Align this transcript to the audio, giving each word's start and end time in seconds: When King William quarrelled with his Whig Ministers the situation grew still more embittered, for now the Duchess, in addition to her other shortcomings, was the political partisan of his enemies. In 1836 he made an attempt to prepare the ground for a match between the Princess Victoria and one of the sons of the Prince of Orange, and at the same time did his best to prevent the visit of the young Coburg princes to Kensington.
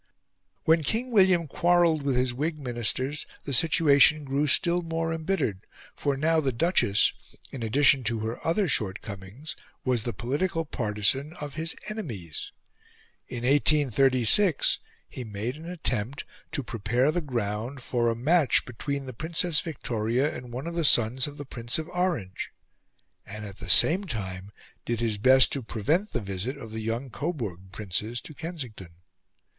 When 0.63 0.81
King 0.81 1.11
William 1.11 1.45
quarrelled 1.45 2.01
with 2.01 2.15
his 2.15 2.33
Whig 2.33 2.57
Ministers 2.59 3.27
the 3.43 3.53
situation 3.53 4.23
grew 4.23 4.47
still 4.47 4.81
more 4.81 5.13
embittered, 5.13 5.67
for 5.95 6.17
now 6.17 6.39
the 6.41 6.51
Duchess, 6.51 7.13
in 7.51 7.61
addition 7.61 8.03
to 8.05 8.21
her 8.21 8.43
other 8.43 8.67
shortcomings, 8.67 9.55
was 9.85 10.01
the 10.01 10.11
political 10.11 10.65
partisan 10.65 11.33
of 11.33 11.53
his 11.53 11.75
enemies. 11.87 12.51
In 13.27 13.43
1836 13.43 14.79
he 15.07 15.23
made 15.23 15.55
an 15.55 15.69
attempt 15.69 16.23
to 16.53 16.63
prepare 16.63 17.11
the 17.11 17.21
ground 17.21 17.83
for 17.83 18.09
a 18.09 18.15
match 18.15 18.65
between 18.65 19.05
the 19.05 19.13
Princess 19.13 19.59
Victoria 19.59 20.35
and 20.35 20.51
one 20.51 20.65
of 20.65 20.73
the 20.73 20.83
sons 20.83 21.27
of 21.27 21.37
the 21.37 21.45
Prince 21.45 21.77
of 21.77 21.87
Orange, 21.89 22.51
and 23.23 23.45
at 23.45 23.57
the 23.57 23.69
same 23.69 24.05
time 24.05 24.51
did 24.83 24.99
his 24.99 25.19
best 25.19 25.51
to 25.51 25.61
prevent 25.61 26.11
the 26.11 26.21
visit 26.21 26.57
of 26.57 26.71
the 26.71 26.81
young 26.81 27.11
Coburg 27.11 27.71
princes 27.71 28.19
to 28.21 28.33
Kensington. 28.33 28.95